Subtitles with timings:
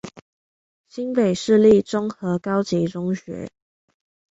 [0.89, 3.51] 新北市立中和高級中學